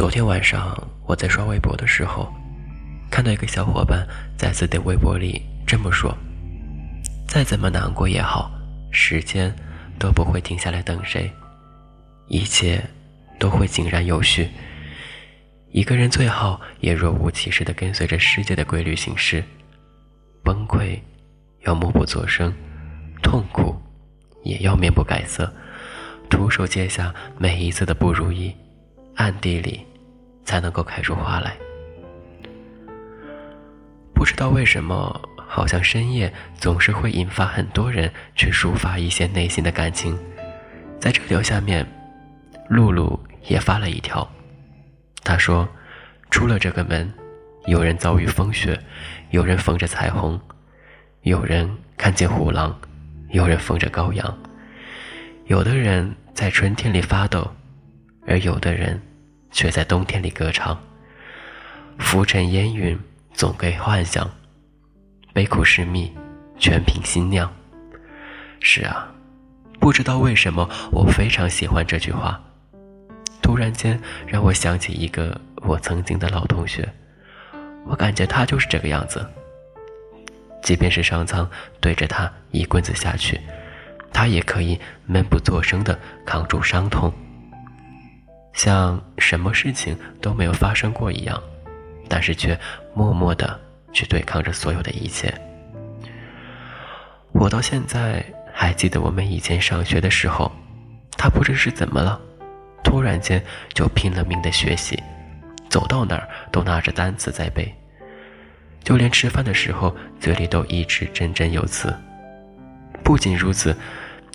[0.00, 0.74] 昨天晚上
[1.04, 2.32] 我在刷微博的时候，
[3.10, 6.16] 看到一个小伙伴在自己的微博里这么说
[7.28, 8.50] ：“再怎么难过也好，
[8.90, 9.54] 时间
[9.98, 11.30] 都不会停下来等谁，
[12.28, 12.82] 一切
[13.38, 14.48] 都会井然有序。
[15.70, 19.44] 一个人最好也若无其事地跟随着世界的规律行事，
[20.42, 20.98] 崩溃
[21.66, 22.50] 要默不作声，
[23.22, 23.76] 痛苦
[24.44, 25.52] 也要面不改色，
[26.30, 28.50] 徒手接下每一次的不如意，
[29.16, 29.84] 暗地里。”
[30.50, 31.56] 才能够开出花来。
[34.12, 40.18] 不知道为什么，好像深夜总是会引发很多人去抒发一些内心的感情。
[40.98, 41.86] 在这条下面，
[42.68, 44.28] 露露也发了一条，
[45.22, 45.68] 她说
[46.32, 47.08] ：“出了这个门，
[47.66, 48.76] 有人遭遇风雪，
[49.30, 50.38] 有人逢着彩虹，
[51.22, 52.76] 有人看见虎狼，
[53.28, 54.36] 有人逢着羔羊，
[55.46, 57.48] 有的人在春天里发抖，
[58.26, 59.00] 而有的人……”
[59.50, 60.78] 却在冬天里歌唱。
[61.98, 62.98] 浮尘烟云
[63.34, 64.30] 总给幻想，
[65.32, 66.12] 悲苦是蜜，
[66.58, 67.50] 全凭心酿。
[68.60, 69.08] 是啊，
[69.78, 72.40] 不知道为什么，我非常喜欢这句话。
[73.42, 76.88] 突然间让我想起一个我曾经的老同学，
[77.86, 79.26] 我感觉他就是这个样子。
[80.62, 81.48] 即便是上苍
[81.80, 83.40] 对着他一棍子下去，
[84.12, 87.12] 他也可以闷不作声地扛住伤痛。
[88.52, 91.40] 像什么事情都没有发生过一样，
[92.08, 92.58] 但是却
[92.94, 93.58] 默默的
[93.92, 95.32] 去对抗着所有的一切。
[97.32, 100.50] 我到现在还记得我们以前上学的时候，
[101.16, 102.20] 他不知是怎么了，
[102.82, 105.00] 突然间就拼了命的学习，
[105.68, 107.72] 走到哪儿都拿着单词在背，
[108.82, 111.94] 就连吃饭的时候嘴里都一直振振有词。
[113.04, 113.74] 不仅如此，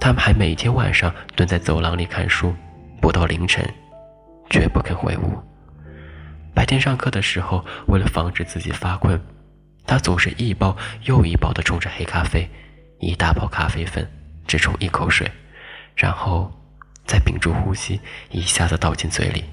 [0.00, 2.54] 他们还每天晚上蹲在走廊里看书，
[3.00, 3.64] 不到凌晨。
[4.50, 5.38] 绝不肯回屋。
[6.52, 9.18] 白天上课的时候，为了防止自己发困，
[9.86, 12.50] 他总是一包又一包地冲着黑咖啡，
[12.98, 14.06] 一大包咖啡粉，
[14.46, 15.30] 只冲一口水，
[15.94, 16.52] 然后
[17.06, 18.00] 再屏住呼吸，
[18.30, 19.44] 一下子倒进嘴里。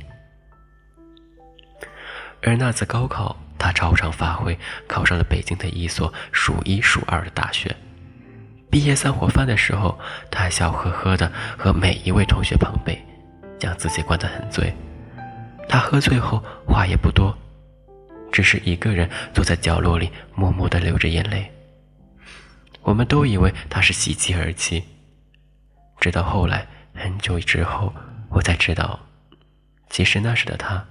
[2.42, 4.58] 而那次高考，他超常发挥，
[4.88, 7.74] 考上了北京的一所数一数二的大学。
[8.70, 9.98] 毕业散伙饭的时候，
[10.30, 13.00] 他还笑呵呵地和每一位同学碰杯，
[13.58, 14.76] 将自己灌得很醉。
[15.68, 17.38] 他喝醉后话也不多，
[18.32, 21.52] 只是一个人坐在角落里默默地流着眼泪。
[22.82, 24.84] 我们都以为他是喜极而泣，
[26.00, 27.94] 直到后来很久之后，
[28.30, 29.00] 我才知道，
[29.90, 30.86] 其实那时的他，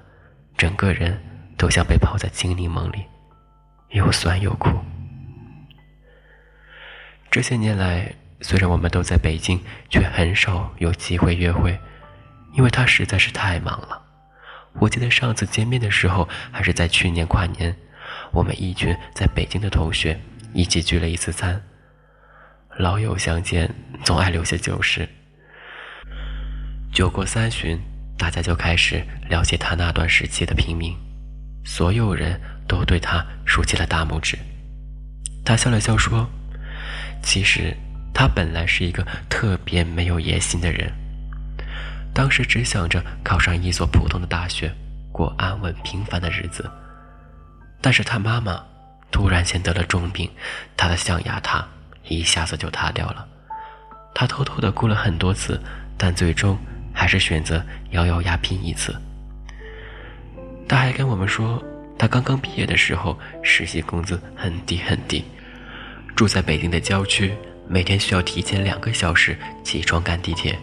[0.59, 1.19] 整个人
[1.57, 3.03] 都像被泡在青柠檬里，
[3.91, 4.69] 又酸又苦。
[7.31, 11.79] 这些年来，虽然我们都在北京，却很少有机会约会，
[12.53, 14.03] 因为他实在是太忙了。
[14.79, 17.75] 我记得上次见面的时候，还是在去年跨年，
[18.33, 20.21] 我们一群在北京的同学
[20.53, 21.63] 一起聚了一次餐。
[22.77, 25.09] 老友相见，总爱留下旧事。
[26.93, 27.79] 酒过三巡，
[28.19, 30.95] 大家就开始了解他那段时期的拼命，
[31.65, 32.39] 所有人
[32.69, 34.37] 都对他竖起了大拇指。
[35.45, 36.29] 他笑了笑说
[37.23, 37.75] ：“其实，
[38.13, 40.93] 他本来是一个特别没有野心的人。”
[42.17, 44.75] 当时只想着考上一所普通的大学，
[45.13, 46.65] 过安稳平凡的日子。
[47.83, 48.65] 但是他妈妈
[49.11, 50.31] 突然间得了重病，
[50.79, 51.69] 他的象牙塔
[52.09, 53.29] 一下子就塌掉了。
[54.15, 55.61] 他偷偷的哭了很多次，
[55.99, 56.59] 但最终
[56.91, 58.97] 还是选择咬咬牙拼一次。
[60.67, 61.63] 他还跟我们说，
[61.99, 65.23] 他刚刚毕业的时候，实习工资很低很低，
[66.17, 67.37] 住在北京的郊区，
[67.69, 70.59] 每天需要提前两个小时起床赶地铁。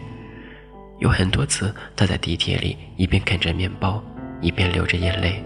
[0.98, 4.02] 有很多次，他在地铁里一边啃着面包，
[4.40, 5.44] 一边流着眼泪。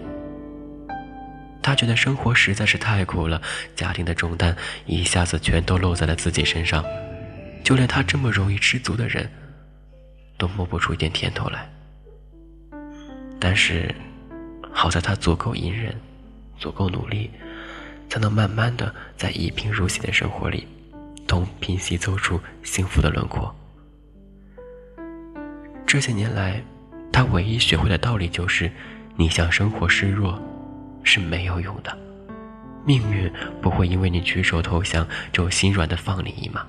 [1.61, 3.41] 他觉得生活实在是太苦了，
[3.75, 4.55] 家庭的重担
[4.85, 6.83] 一下子全都落在了自己身上，
[7.63, 9.29] 就连他这么容易知足的人，
[10.37, 11.69] 都摸不出一点甜头来。
[13.39, 13.93] 但是，
[14.71, 15.93] 好在他足够隐忍，
[16.57, 17.29] 足够努力，
[18.07, 20.65] 才能慢慢的在一贫如洗的生活里，
[21.27, 23.53] 东拼西凑出幸福的轮廓。
[25.89, 26.61] 这些年来，
[27.11, 28.71] 他唯一学会的道理就是：
[29.15, 30.39] 你向生活示弱
[31.03, 31.97] 是没有用的，
[32.85, 33.27] 命运
[33.59, 36.63] 不会因为你举手投降就心软的放你一马，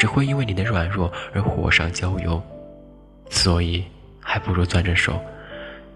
[0.00, 2.42] 只会因为你的软弱而火上浇油。
[3.30, 3.84] 所以，
[4.18, 5.22] 还不如攥着手，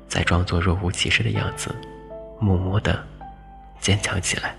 [0.06, 1.75] 再装作若无其事的样子，
[2.38, 3.05] 默默的
[3.81, 4.55] 坚强起来。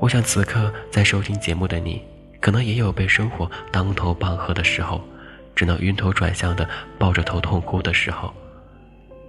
[0.00, 2.02] 我想，此刻在收听节目的你，
[2.40, 4.98] 可能也有被生活当头棒喝的时候。
[5.60, 6.66] 只能晕头转向的
[6.98, 8.32] 抱着头痛哭的时候，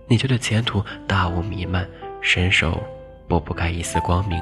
[0.08, 1.86] 你觉得前途大雾弥漫，
[2.22, 2.82] 伸手
[3.28, 4.42] 拨不开一丝光明，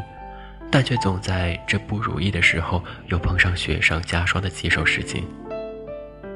[0.69, 5.25] 但却总在这不如意的时候又碰上雪上加霜的棘手事情。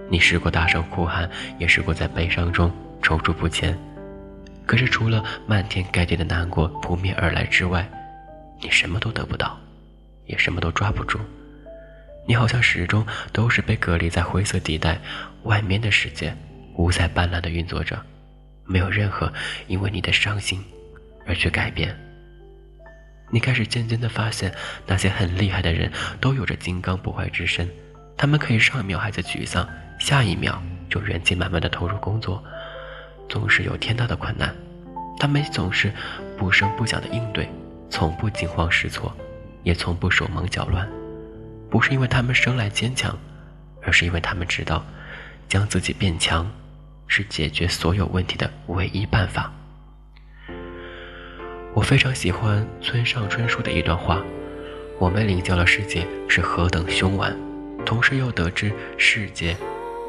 [0.09, 1.29] 你试过大声哭喊，
[1.59, 3.77] 也试过在悲伤中踌躇不前，
[4.65, 7.87] 可是除了漫天盖地的难过扑面而来之外，
[8.59, 9.55] 你什么都得不到，
[10.25, 11.19] 也什么都抓不住。
[12.25, 14.97] 你好像始终都是被隔离在灰色地带，
[15.43, 16.35] 外面的世界
[16.75, 18.01] 五彩斑斓的运作着，
[18.65, 19.31] 没有任何
[19.67, 20.63] 因为你的伤心
[21.25, 21.93] 而去改变。
[23.29, 24.53] 你开始渐渐的发现，
[24.85, 25.91] 那些很厉害的人
[26.21, 27.69] 都有着金刚不坏之身，
[28.15, 29.67] 他们可以上一秒还在沮丧，
[29.99, 32.41] 下一秒就元气满满的投入工作。
[33.27, 34.55] 总是有天大的困难，
[35.19, 35.91] 他们总是
[36.37, 37.49] 不声不响的应对，
[37.89, 39.13] 从不惊慌失措，
[39.63, 40.87] 也从不手忙脚乱。
[41.73, 43.17] 不是因为他们生来坚强，
[43.81, 44.85] 而是因为他们知道，
[45.49, 46.47] 将自己变强，
[47.07, 49.51] 是解决所有问题的唯一办法。
[51.73, 54.21] 我非常喜欢村上春树的一段话
[55.01, 57.35] ：“我们领教了世界是何等凶顽，
[57.83, 59.57] 同时又得知世界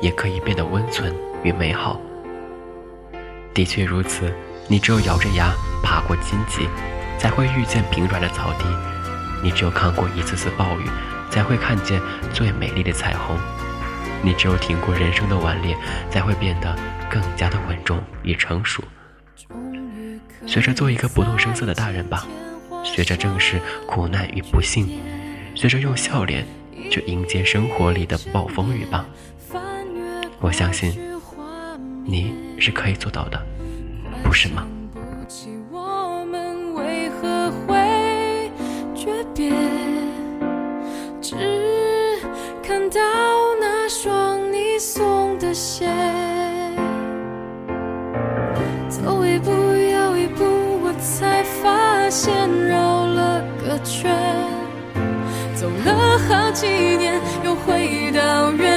[0.02, 1.98] 也可以变得温存与美好。”
[3.54, 4.30] 的确如此，
[4.68, 5.50] 你只有咬着牙
[5.82, 6.68] 爬过荆棘，
[7.18, 8.66] 才会遇见平软的草地；
[9.42, 10.84] 你只有看过一次次暴雨。
[11.34, 12.00] 才会看见
[12.32, 13.36] 最美丽的彩虹。
[14.22, 15.76] 你只有挺过人生的顽劣，
[16.08, 16.78] 才会变得
[17.10, 18.84] 更加的稳重与成熟。
[20.46, 22.24] 学着做一个不动声色的大人吧，
[22.84, 25.00] 学着正视苦难与不幸，
[25.56, 26.46] 学着用笑脸
[26.88, 29.04] 去迎接生活里的暴风雨吧。
[30.38, 30.96] 我相信
[32.04, 33.44] 你是可以做到的，
[34.22, 34.64] 不是吗？
[39.34, 39.93] 鞋，
[52.24, 54.10] 线绕了个圈，
[55.54, 56.66] 走了好几
[56.96, 58.73] 年，又回到原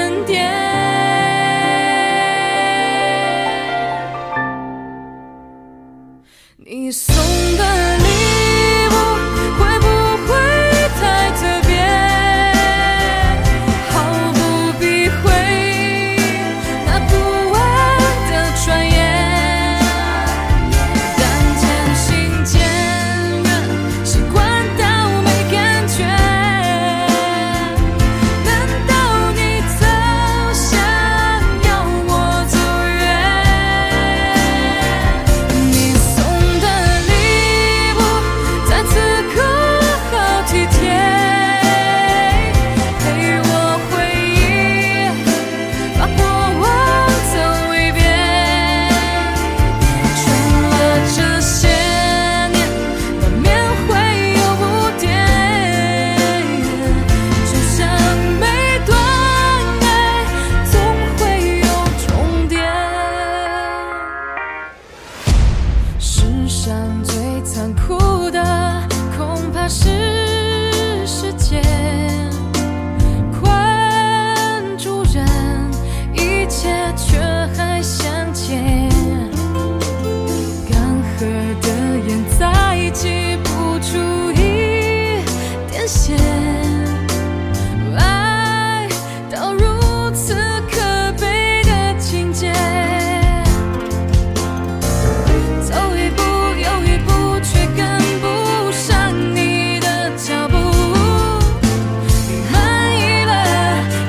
[82.00, 85.22] 眼再挤不出一
[85.70, 86.16] 点线，
[87.98, 88.88] 爱
[89.32, 90.36] 到如此
[90.72, 92.54] 可悲的情节，
[95.62, 96.22] 走一步
[96.56, 100.56] 又一步，却跟不上你的脚步。
[102.27, 102.56] 你满
[102.96, 103.32] 意了，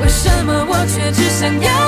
[0.02, 1.87] 为什么我却只想要？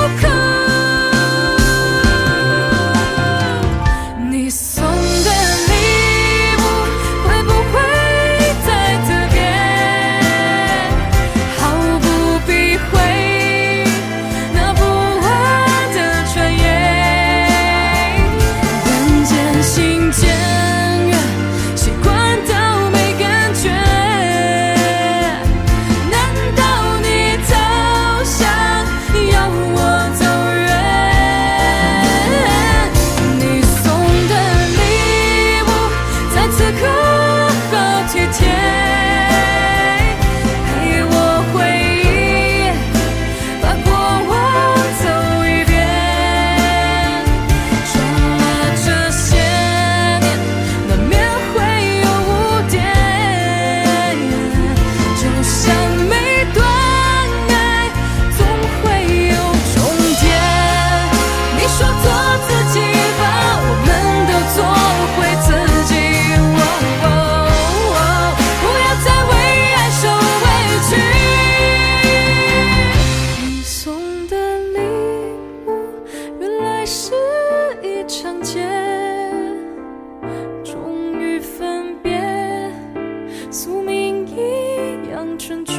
[83.71, 85.77] 宿命一样成全，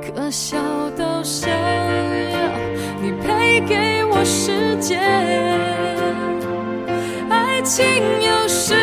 [0.00, 0.56] 可笑
[0.96, 2.38] 到想要
[3.02, 5.00] 你赔给我时间。
[7.28, 7.84] 爱情
[8.22, 8.81] 有时。